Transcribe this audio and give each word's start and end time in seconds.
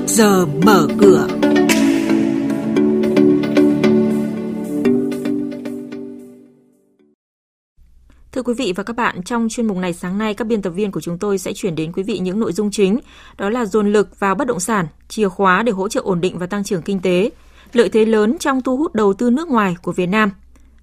trước 0.00 0.06
giờ 0.06 0.46
mở 0.46 0.88
cửa. 0.98 1.26
Thưa 8.32 8.42
quý 8.42 8.54
vị 8.54 8.72
và 8.76 8.82
các 8.82 8.96
bạn, 8.96 9.22
trong 9.22 9.48
chuyên 9.50 9.66
mục 9.66 9.76
này 9.76 9.92
sáng 9.92 10.18
nay 10.18 10.34
các 10.34 10.46
biên 10.46 10.62
tập 10.62 10.70
viên 10.70 10.92
của 10.92 11.00
chúng 11.00 11.18
tôi 11.18 11.38
sẽ 11.38 11.52
chuyển 11.52 11.74
đến 11.74 11.92
quý 11.92 12.02
vị 12.02 12.18
những 12.18 12.40
nội 12.40 12.52
dung 12.52 12.70
chính, 12.70 12.98
đó 13.38 13.50
là 13.50 13.64
dồn 13.64 13.92
lực 13.92 14.20
vào 14.20 14.34
bất 14.34 14.46
động 14.46 14.60
sản, 14.60 14.86
chìa 15.08 15.28
khóa 15.28 15.62
để 15.62 15.72
hỗ 15.72 15.88
trợ 15.88 16.00
ổn 16.00 16.20
định 16.20 16.38
và 16.38 16.46
tăng 16.46 16.64
trưởng 16.64 16.82
kinh 16.82 17.00
tế, 17.00 17.30
lợi 17.72 17.88
thế 17.88 18.04
lớn 18.04 18.36
trong 18.40 18.62
thu 18.62 18.76
hút 18.76 18.94
đầu 18.94 19.12
tư 19.12 19.30
nước 19.30 19.48
ngoài 19.48 19.76
của 19.82 19.92
Việt 19.92 20.06
Nam. 20.06 20.30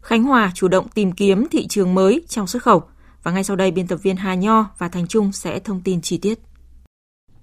Khánh 0.01 0.23
Hòa 0.23 0.51
chủ 0.55 0.67
động 0.67 0.87
tìm 0.89 1.11
kiếm 1.11 1.47
thị 1.51 1.67
trường 1.67 1.93
mới 1.93 2.23
trong 2.27 2.47
xuất 2.47 2.63
khẩu. 2.63 2.83
Và 3.23 3.31
ngay 3.31 3.43
sau 3.43 3.55
đây 3.55 3.71
biên 3.71 3.87
tập 3.87 3.99
viên 4.03 4.15
Hà 4.15 4.35
Nho 4.35 4.65
và 4.77 4.89
Thành 4.89 5.07
Trung 5.07 5.31
sẽ 5.31 5.59
thông 5.59 5.81
tin 5.81 6.01
chi 6.01 6.17
tiết. 6.17 6.39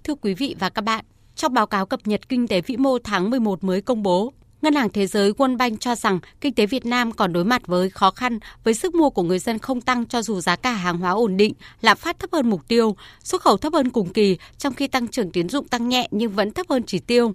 Thưa 0.04 0.14
quý 0.14 0.34
vị 0.34 0.56
và 0.58 0.68
các 0.68 0.82
bạn, 0.82 1.04
trong 1.36 1.54
báo 1.54 1.66
cáo 1.66 1.86
cập 1.86 2.00
nhật 2.04 2.28
kinh 2.28 2.48
tế 2.48 2.60
vĩ 2.60 2.76
mô 2.76 2.98
tháng 2.98 3.30
11 3.30 3.64
mới 3.64 3.80
công 3.80 4.02
bố, 4.02 4.32
Ngân 4.64 4.74
hàng 4.74 4.88
Thế 4.92 5.06
giới 5.06 5.32
World 5.32 5.56
Bank 5.56 5.80
cho 5.80 5.94
rằng 5.94 6.18
kinh 6.40 6.54
tế 6.54 6.66
Việt 6.66 6.86
Nam 6.86 7.12
còn 7.12 7.32
đối 7.32 7.44
mặt 7.44 7.66
với 7.66 7.90
khó 7.90 8.10
khăn 8.10 8.38
với 8.64 8.74
sức 8.74 8.94
mua 8.94 9.10
của 9.10 9.22
người 9.22 9.38
dân 9.38 9.58
không 9.58 9.80
tăng 9.80 10.06
cho 10.06 10.22
dù 10.22 10.40
giá 10.40 10.56
cả 10.56 10.72
hàng 10.72 10.98
hóa 10.98 11.10
ổn 11.10 11.36
định, 11.36 11.54
lạm 11.80 11.96
phát 11.96 12.18
thấp 12.18 12.30
hơn 12.32 12.50
mục 12.50 12.68
tiêu, 12.68 12.96
xuất 13.24 13.42
khẩu 13.42 13.56
thấp 13.56 13.72
hơn 13.72 13.90
cùng 13.90 14.12
kỳ, 14.12 14.38
trong 14.58 14.74
khi 14.74 14.86
tăng 14.86 15.08
trưởng 15.08 15.30
tiến 15.30 15.48
dụng 15.48 15.68
tăng 15.68 15.88
nhẹ 15.88 16.08
nhưng 16.10 16.32
vẫn 16.32 16.50
thấp 16.50 16.66
hơn 16.70 16.82
chỉ 16.86 16.98
tiêu. 16.98 17.32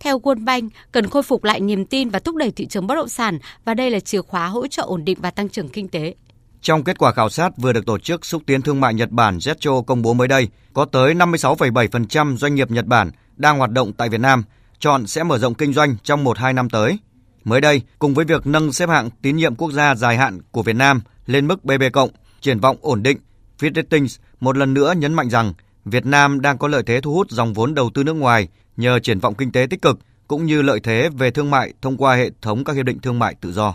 Theo 0.00 0.18
World 0.18 0.44
Bank, 0.44 0.72
cần 0.92 1.06
khôi 1.06 1.22
phục 1.22 1.44
lại 1.44 1.60
niềm 1.60 1.84
tin 1.84 2.08
và 2.08 2.18
thúc 2.18 2.36
đẩy 2.36 2.50
thị 2.50 2.66
trường 2.66 2.86
bất 2.86 2.94
động 2.94 3.08
sản 3.08 3.38
và 3.64 3.74
đây 3.74 3.90
là 3.90 4.00
chìa 4.00 4.22
khóa 4.22 4.46
hỗ 4.46 4.66
trợ 4.66 4.82
ổn 4.82 5.04
định 5.04 5.18
và 5.20 5.30
tăng 5.30 5.48
trưởng 5.48 5.68
kinh 5.68 5.88
tế. 5.88 6.14
Trong 6.60 6.84
kết 6.84 6.98
quả 6.98 7.12
khảo 7.12 7.28
sát 7.28 7.52
vừa 7.56 7.72
được 7.72 7.86
Tổ 7.86 7.98
chức 7.98 8.26
Xúc 8.26 8.42
tiến 8.46 8.62
Thương 8.62 8.80
mại 8.80 8.94
Nhật 8.94 9.10
Bản 9.10 9.38
JETRO 9.38 9.82
công 9.82 10.02
bố 10.02 10.14
mới 10.14 10.28
đây, 10.28 10.48
có 10.72 10.84
tới 10.84 11.14
56,7% 11.14 12.36
doanh 12.36 12.54
nghiệp 12.54 12.70
Nhật 12.70 12.86
Bản 12.86 13.10
đang 13.36 13.58
hoạt 13.58 13.70
động 13.70 13.92
tại 13.92 14.08
Việt 14.08 14.20
Nam 14.20 14.44
chọn 14.78 15.06
sẽ 15.06 15.22
mở 15.22 15.38
rộng 15.38 15.54
kinh 15.54 15.72
doanh 15.72 15.96
trong 16.02 16.24
1-2 16.24 16.54
năm 16.54 16.70
tới. 16.70 16.98
Mới 17.44 17.60
đây, 17.60 17.82
cùng 17.98 18.14
với 18.14 18.24
việc 18.24 18.46
nâng 18.46 18.72
xếp 18.72 18.88
hạng 18.88 19.10
tín 19.22 19.36
nhiệm 19.36 19.54
quốc 19.54 19.72
gia 19.72 19.94
dài 19.94 20.16
hạn 20.16 20.38
của 20.50 20.62
Việt 20.62 20.76
Nam 20.76 21.00
lên 21.26 21.46
mức 21.46 21.64
BB+, 21.64 21.82
triển 22.40 22.60
vọng 22.60 22.76
ổn 22.80 23.02
định, 23.02 23.18
Fitch 23.58 23.74
Ratings 23.74 24.18
một 24.40 24.56
lần 24.56 24.74
nữa 24.74 24.94
nhấn 24.96 25.14
mạnh 25.14 25.30
rằng 25.30 25.52
Việt 25.84 26.06
Nam 26.06 26.40
đang 26.40 26.58
có 26.58 26.68
lợi 26.68 26.82
thế 26.86 27.00
thu 27.00 27.14
hút 27.14 27.30
dòng 27.30 27.52
vốn 27.52 27.74
đầu 27.74 27.90
tư 27.94 28.04
nước 28.04 28.12
ngoài 28.12 28.48
nhờ 28.76 28.98
triển 28.98 29.20
vọng 29.20 29.34
kinh 29.34 29.52
tế 29.52 29.66
tích 29.70 29.82
cực 29.82 29.98
cũng 30.28 30.46
như 30.46 30.62
lợi 30.62 30.80
thế 30.80 31.08
về 31.18 31.30
thương 31.30 31.50
mại 31.50 31.72
thông 31.82 31.96
qua 31.96 32.16
hệ 32.16 32.30
thống 32.42 32.64
các 32.64 32.76
hiệp 32.76 32.84
định 32.84 32.98
thương 32.98 33.18
mại 33.18 33.34
tự 33.34 33.52
do. 33.52 33.74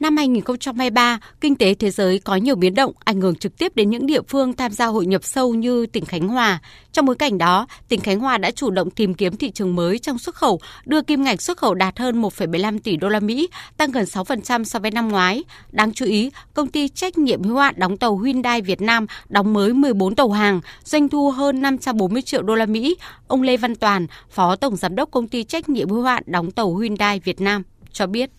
Năm 0.00 0.16
2023, 0.16 1.18
kinh 1.40 1.56
tế 1.56 1.74
thế 1.74 1.90
giới 1.90 2.18
có 2.18 2.36
nhiều 2.36 2.56
biến 2.56 2.74
động, 2.74 2.92
ảnh 3.04 3.20
hưởng 3.20 3.34
trực 3.34 3.58
tiếp 3.58 3.76
đến 3.76 3.90
những 3.90 4.06
địa 4.06 4.22
phương 4.28 4.52
tham 4.52 4.72
gia 4.72 4.86
hội 4.86 5.06
nhập 5.06 5.24
sâu 5.24 5.54
như 5.54 5.86
tỉnh 5.86 6.04
Khánh 6.04 6.28
Hòa. 6.28 6.58
Trong 6.92 7.06
bối 7.06 7.16
cảnh 7.16 7.38
đó, 7.38 7.66
tỉnh 7.88 8.00
Khánh 8.00 8.20
Hòa 8.20 8.38
đã 8.38 8.50
chủ 8.50 8.70
động 8.70 8.90
tìm 8.90 9.14
kiếm 9.14 9.36
thị 9.36 9.50
trường 9.50 9.76
mới 9.76 9.98
trong 9.98 10.18
xuất 10.18 10.34
khẩu, 10.34 10.60
đưa 10.84 11.02
kim 11.02 11.24
ngạch 11.24 11.42
xuất 11.42 11.58
khẩu 11.58 11.74
đạt 11.74 11.98
hơn 11.98 12.22
1,75 12.22 12.78
tỷ 12.78 12.96
đô 12.96 13.08
la 13.08 13.20
Mỹ, 13.20 13.48
tăng 13.76 13.90
gần 13.90 14.04
6% 14.04 14.64
so 14.64 14.78
với 14.78 14.90
năm 14.90 15.08
ngoái. 15.08 15.44
Đáng 15.72 15.92
chú 15.92 16.04
ý, 16.04 16.30
công 16.54 16.68
ty 16.68 16.88
trách 16.88 17.18
nhiệm 17.18 17.42
hữu 17.42 17.56
hạn 17.56 17.74
đóng 17.76 17.96
tàu 17.96 18.18
Hyundai 18.18 18.62
Việt 18.62 18.80
Nam 18.80 19.06
đóng 19.28 19.52
mới 19.52 19.72
14 19.72 20.14
tàu 20.14 20.30
hàng, 20.30 20.60
doanh 20.84 21.08
thu 21.08 21.30
hơn 21.30 21.62
540 21.62 22.22
triệu 22.22 22.42
đô 22.42 22.54
la 22.54 22.66
Mỹ. 22.66 22.96
Ông 23.26 23.42
Lê 23.42 23.56
Văn 23.56 23.74
Toàn, 23.74 24.06
Phó 24.30 24.56
Tổng 24.56 24.76
Giám 24.76 24.96
đốc 24.96 25.10
công 25.10 25.28
ty 25.28 25.44
trách 25.44 25.68
nhiệm 25.68 25.88
hữu 25.88 26.02
hạn 26.02 26.22
đóng 26.26 26.50
tàu 26.50 26.76
Hyundai 26.76 27.20
Việt 27.20 27.40
Nam 27.40 27.62
cho 27.92 28.06
biết. 28.06 28.30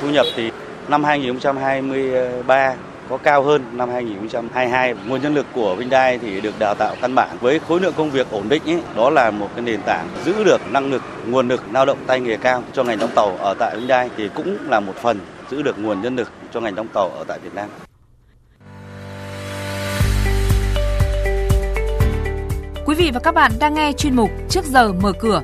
Thu 0.00 0.10
nhập 0.10 0.26
thì 0.36 0.50
năm 0.90 1.04
2023 1.04 2.74
có 3.08 3.16
cao 3.16 3.42
hơn 3.42 3.64
năm 3.72 3.90
2022. 3.90 4.94
Nguồn 5.06 5.22
nhân 5.22 5.34
lực 5.34 5.46
của 5.54 5.76
Hyundai 5.76 6.18
thì 6.18 6.40
được 6.40 6.58
đào 6.58 6.74
tạo 6.74 6.96
căn 7.02 7.14
bản 7.14 7.36
với 7.40 7.60
khối 7.68 7.80
lượng 7.80 7.94
công 7.96 8.10
việc 8.10 8.30
ổn 8.30 8.48
định 8.48 8.62
ấy, 8.66 8.82
đó 8.96 9.10
là 9.10 9.30
một 9.30 9.48
cái 9.54 9.62
nền 9.62 9.82
tảng 9.82 10.08
giữ 10.24 10.44
được 10.44 10.60
năng 10.70 10.90
lực, 10.92 11.02
nguồn 11.26 11.48
lực 11.48 11.62
lao 11.72 11.86
động 11.86 11.98
tay 12.06 12.20
nghề 12.20 12.36
cao 12.36 12.62
cho 12.72 12.84
ngành 12.84 12.98
đóng 12.98 13.10
tàu 13.14 13.36
ở 13.36 13.54
tại 13.54 13.76
Hyundai 13.76 14.10
thì 14.16 14.28
cũng 14.34 14.56
là 14.68 14.80
một 14.80 14.92
phần 15.02 15.18
giữ 15.50 15.62
được 15.62 15.78
nguồn 15.78 16.02
nhân 16.02 16.16
lực 16.16 16.28
cho 16.52 16.60
ngành 16.60 16.74
đóng 16.74 16.88
tàu 16.94 17.08
ở 17.08 17.24
tại 17.28 17.38
Việt 17.38 17.54
Nam. 17.54 17.68
Quý 22.86 22.94
vị 22.94 23.10
và 23.14 23.20
các 23.20 23.34
bạn 23.34 23.52
đang 23.60 23.74
nghe 23.74 23.92
chuyên 23.92 24.16
mục 24.16 24.30
Trước 24.48 24.64
giờ 24.64 24.92
mở 24.92 25.12
cửa. 25.12 25.42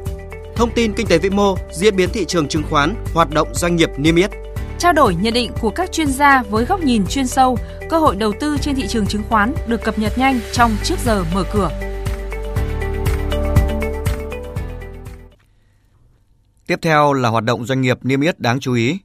Thông 0.56 0.70
tin 0.70 0.92
kinh 0.92 1.06
tế 1.06 1.18
vĩ 1.18 1.30
mô, 1.30 1.56
diễn 1.72 1.96
biến 1.96 2.08
thị 2.12 2.24
trường 2.24 2.48
chứng 2.48 2.62
khoán, 2.70 2.94
hoạt 3.14 3.30
động 3.34 3.48
doanh 3.52 3.76
nghiệp 3.76 3.90
niêm 3.96 4.16
yết 4.16 4.30
trao 4.78 4.92
đổi 4.92 5.14
nhận 5.14 5.34
định 5.34 5.52
của 5.60 5.70
các 5.70 5.92
chuyên 5.92 6.06
gia 6.06 6.42
với 6.42 6.64
góc 6.64 6.80
nhìn 6.80 7.06
chuyên 7.06 7.26
sâu, 7.26 7.58
cơ 7.90 7.98
hội 7.98 8.16
đầu 8.16 8.32
tư 8.40 8.58
trên 8.60 8.74
thị 8.74 8.86
trường 8.88 9.06
chứng 9.06 9.22
khoán 9.28 9.54
được 9.66 9.84
cập 9.84 9.98
nhật 9.98 10.18
nhanh 10.18 10.40
trong 10.52 10.76
trước 10.82 10.94
giờ 11.04 11.24
mở 11.34 11.44
cửa. 11.52 11.70
Tiếp 16.66 16.78
theo 16.82 17.12
là 17.12 17.28
hoạt 17.28 17.44
động 17.44 17.66
doanh 17.66 17.80
nghiệp 17.80 17.98
niêm 18.02 18.20
yết 18.20 18.40
đáng 18.40 18.60
chú 18.60 18.74
ý. 18.74 18.98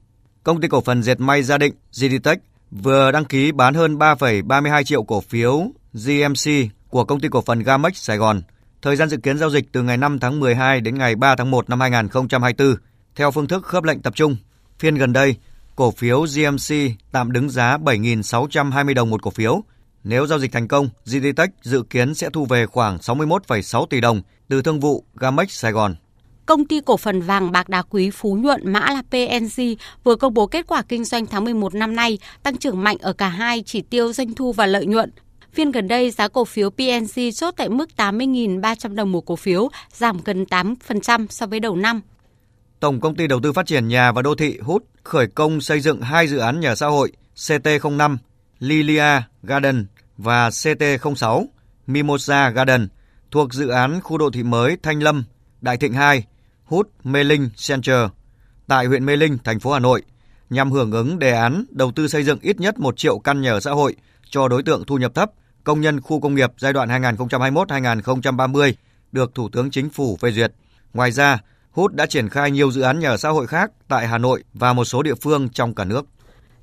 Công 0.44 0.60
ty 0.60 0.68
cổ 0.68 0.80
phần 0.80 1.02
dệt 1.02 1.20
may 1.20 1.42
Gia 1.42 1.58
Định 1.58 1.74
GDTech 1.92 2.38
vừa 2.70 3.10
đăng 3.10 3.24
ký 3.24 3.52
bán 3.52 3.74
hơn 3.74 3.98
3,32 3.98 4.82
triệu 4.82 5.02
cổ 5.02 5.20
phiếu 5.20 5.62
GMC 5.92 6.50
của 6.88 7.04
công 7.04 7.20
ty 7.20 7.28
cổ 7.28 7.40
phần 7.40 7.62
Gamex 7.62 7.92
Sài 7.94 8.16
Gòn. 8.16 8.42
Thời 8.82 8.96
gian 8.96 9.08
dự 9.08 9.16
kiến 9.16 9.38
giao 9.38 9.50
dịch 9.50 9.72
từ 9.72 9.82
ngày 9.82 9.96
5 9.96 10.18
tháng 10.18 10.40
12 10.40 10.80
đến 10.80 10.98
ngày 10.98 11.16
3 11.16 11.36
tháng 11.36 11.50
1 11.50 11.70
năm 11.70 11.80
2024 11.80 12.76
theo 13.16 13.30
phương 13.30 13.48
thức 13.48 13.64
khớp 13.64 13.84
lệnh 13.84 14.02
tập 14.02 14.12
trung. 14.16 14.36
Phiên 14.78 14.94
gần 14.94 15.12
đây, 15.12 15.36
cổ 15.82 15.90
phiếu 15.90 16.22
GMC 16.22 16.74
tạm 17.12 17.32
đứng 17.32 17.50
giá 17.50 17.76
7.620 17.76 18.94
đồng 18.94 19.10
một 19.10 19.22
cổ 19.22 19.30
phiếu. 19.30 19.62
Nếu 20.04 20.26
giao 20.26 20.38
dịch 20.38 20.52
thành 20.52 20.68
công, 20.68 20.88
GDTech 21.04 21.50
dự 21.62 21.82
kiến 21.82 22.14
sẽ 22.14 22.30
thu 22.30 22.44
về 22.44 22.66
khoảng 22.66 22.96
61,6 22.96 23.86
tỷ 23.86 24.00
đồng 24.00 24.22
từ 24.48 24.62
thương 24.62 24.80
vụ 24.80 25.04
Gamex 25.14 25.50
Sài 25.50 25.72
Gòn. 25.72 25.94
Công 26.46 26.64
ty 26.64 26.80
cổ 26.80 26.96
phần 26.96 27.20
vàng 27.20 27.52
bạc 27.52 27.68
đá 27.68 27.82
quý 27.82 28.10
Phú 28.10 28.34
Nhuận 28.34 28.72
mã 28.72 28.80
là 28.80 29.02
PNG 29.10 29.62
vừa 30.04 30.16
công 30.16 30.34
bố 30.34 30.46
kết 30.46 30.66
quả 30.66 30.82
kinh 30.82 31.04
doanh 31.04 31.26
tháng 31.26 31.44
11 31.44 31.74
năm 31.74 31.96
nay, 31.96 32.18
tăng 32.42 32.56
trưởng 32.56 32.82
mạnh 32.82 32.96
ở 33.00 33.12
cả 33.12 33.28
hai 33.28 33.62
chỉ 33.66 33.82
tiêu 33.82 34.12
doanh 34.12 34.34
thu 34.34 34.52
và 34.52 34.66
lợi 34.66 34.86
nhuận. 34.86 35.12
Phiên 35.52 35.70
gần 35.70 35.88
đây, 35.88 36.10
giá 36.10 36.28
cổ 36.28 36.44
phiếu 36.44 36.70
PNG 36.70 37.30
chốt 37.34 37.54
tại 37.56 37.68
mức 37.68 37.88
80.300 37.96 38.94
đồng 38.94 39.12
một 39.12 39.26
cổ 39.26 39.36
phiếu, 39.36 39.68
giảm 39.92 40.18
gần 40.24 40.44
8% 40.50 41.26
so 41.30 41.46
với 41.46 41.60
đầu 41.60 41.76
năm. 41.76 42.00
Tổng 42.82 43.00
công 43.00 43.14
ty 43.14 43.26
đầu 43.26 43.40
tư 43.40 43.52
phát 43.52 43.66
triển 43.66 43.88
nhà 43.88 44.12
và 44.12 44.22
đô 44.22 44.34
thị 44.34 44.58
hút 44.62 44.84
khởi 45.04 45.26
công 45.26 45.60
xây 45.60 45.80
dựng 45.80 46.00
hai 46.02 46.28
dự 46.28 46.38
án 46.38 46.60
nhà 46.60 46.74
xã 46.74 46.86
hội 46.86 47.12
CT05, 47.36 48.16
Lilia 48.58 49.22
Garden 49.42 49.86
và 50.16 50.48
CT06, 50.48 51.46
Mimosa 51.86 52.50
Garden 52.50 52.88
thuộc 53.30 53.54
dự 53.54 53.68
án 53.68 54.00
khu 54.00 54.18
đô 54.18 54.30
thị 54.30 54.42
mới 54.42 54.76
Thanh 54.82 55.02
Lâm, 55.02 55.24
Đại 55.60 55.76
Thịnh 55.76 55.92
2, 55.92 56.24
hút 56.64 56.90
Mê 57.04 57.24
Linh 57.24 57.50
Center 57.68 58.06
tại 58.66 58.86
huyện 58.86 59.06
Mê 59.06 59.16
Linh, 59.16 59.38
thành 59.44 59.60
phố 59.60 59.72
Hà 59.72 59.78
Nội 59.78 60.02
nhằm 60.50 60.72
hưởng 60.72 60.92
ứng 60.92 61.18
đề 61.18 61.32
án 61.32 61.64
đầu 61.70 61.92
tư 61.92 62.08
xây 62.08 62.22
dựng 62.22 62.38
ít 62.42 62.60
nhất 62.60 62.78
1 62.78 62.96
triệu 62.96 63.18
căn 63.18 63.40
nhà 63.40 63.52
ở 63.52 63.60
xã 63.60 63.70
hội 63.70 63.96
cho 64.30 64.48
đối 64.48 64.62
tượng 64.62 64.84
thu 64.86 64.96
nhập 64.96 65.14
thấp, 65.14 65.30
công 65.64 65.80
nhân 65.80 66.00
khu 66.00 66.20
công 66.20 66.34
nghiệp 66.34 66.52
giai 66.58 66.72
đoạn 66.72 66.88
2021-2030 66.88 68.72
được 69.12 69.34
Thủ 69.34 69.48
tướng 69.48 69.70
Chính 69.70 69.90
phủ 69.90 70.16
phê 70.16 70.30
duyệt. 70.30 70.52
Ngoài 70.94 71.10
ra, 71.10 71.38
Hút 71.72 71.94
đã 71.94 72.06
triển 72.06 72.28
khai 72.28 72.50
nhiều 72.50 72.70
dự 72.70 72.80
án 72.80 72.98
nhà 72.98 73.08
ở 73.08 73.16
xã 73.16 73.28
hội 73.28 73.46
khác 73.46 73.70
tại 73.88 74.06
Hà 74.06 74.18
Nội 74.18 74.44
và 74.54 74.72
một 74.72 74.84
số 74.84 75.02
địa 75.02 75.14
phương 75.14 75.48
trong 75.48 75.74
cả 75.74 75.84
nước. 75.84 76.06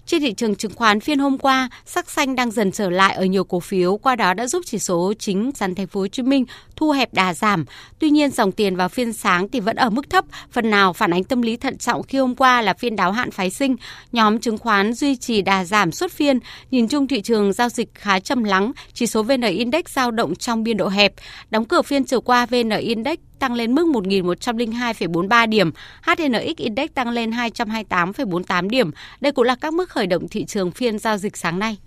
Trên 0.06 0.22
thị 0.22 0.34
trường 0.34 0.56
chứng 0.56 0.74
khoán 0.76 1.00
phiên 1.00 1.20
hôm 1.20 1.38
qua, 1.38 1.70
sắc 1.86 2.10
xanh 2.10 2.36
đang 2.36 2.52
dần 2.52 2.72
trở 2.72 2.90
lại 2.90 3.16
ở 3.16 3.26
nhiều 3.26 3.44
cổ 3.44 3.60
phiếu, 3.60 3.98
qua 3.98 4.16
đó 4.16 4.34
đã 4.34 4.48
giúp 4.48 4.62
chỉ 4.66 4.80
số 4.80 5.14
chính 5.20 5.52
sàn 5.56 5.76
thành 5.76 5.88
phố 5.88 6.00
Hồ 6.00 6.08
Chí 6.08 6.24
Minh 6.24 6.46
thu 6.76 6.92
hẹp 6.92 7.14
đà 7.14 7.34
giảm. 7.34 7.66
Tuy 8.00 8.10
nhiên, 8.10 8.32
dòng 8.32 8.52
tiền 8.52 8.76
vào 8.76 8.90
phiên 8.90 9.14
sáng 9.14 9.50
thì 9.50 9.60
vẫn 9.60 9.76
ở 9.76 9.90
mức 9.90 10.10
thấp, 10.10 10.26
phần 10.52 10.70
nào 10.70 10.94
phản 10.94 11.14
ánh 11.14 11.24
tâm 11.24 11.42
lý 11.42 11.58
thận 11.58 11.78
trọng 11.78 12.04
khi 12.04 12.18
hôm 12.18 12.36
qua 12.36 12.62
là 12.62 12.74
phiên 12.74 12.96
đáo 12.96 13.12
hạn 13.12 13.32
phái 13.32 13.50
sinh. 13.50 13.76
Nhóm 14.12 14.40
chứng 14.40 14.58
khoán 14.58 14.94
duy 14.94 15.16
trì 15.16 15.42
đà 15.42 15.66
giảm 15.66 15.92
suốt 15.92 16.12
phiên, 16.12 16.40
nhìn 16.72 16.88
chung 16.88 17.08
thị 17.08 17.22
trường 17.22 17.54
giao 17.54 17.70
dịch 17.70 17.90
khá 17.96 18.20
trầm 18.20 18.44
lắng, 18.44 18.72
chỉ 18.94 19.08
số 19.08 19.24
VN 19.24 19.42
Index 19.42 19.84
dao 19.88 20.12
động 20.12 20.36
trong 20.36 20.64
biên 20.64 20.78
độ 20.78 20.88
hẹp. 20.88 21.14
Đóng 21.50 21.66
cửa 21.66 21.82
phiên 21.82 22.04
chiều 22.04 22.22
qua 22.22 22.46
VN 22.46 22.70
Index 22.70 23.18
tăng 23.40 23.54
lên 23.54 23.76
mức 23.76 23.88
1.102,43 23.88 25.50
điểm, 25.50 25.72
HNX 26.02 26.58
Index 26.58 26.90
tăng 26.94 27.10
lên 27.10 27.32
228,48 27.32 28.70
điểm. 28.70 28.92
Đây 29.22 29.32
cũng 29.32 29.46
là 29.46 29.56
các 29.56 29.74
mức 29.74 29.90
khởi 29.90 30.08
động 30.08 30.28
thị 30.28 30.46
trường 30.46 30.72
phiên 30.72 31.00
giao 31.00 31.18
dịch 31.18 31.38
sáng 31.38 31.60
nay. 31.60 31.78